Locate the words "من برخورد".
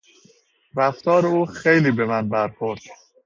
2.05-2.81